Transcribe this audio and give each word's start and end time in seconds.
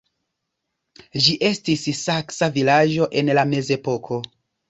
Ĝi 1.25 1.35
estis 1.49 1.83
saksa 1.99 2.49
vilaĝo 2.57 3.09
en 3.23 3.31
la 3.41 3.47
mezepoko. 3.53 4.21